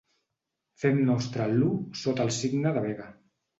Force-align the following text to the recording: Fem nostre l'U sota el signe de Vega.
Fem 0.83 1.01
nostre 1.09 1.47
l'U 1.53 1.69
sota 2.01 2.27
el 2.27 2.35
signe 2.41 2.75
de 2.81 2.85
Vega. 2.89 3.09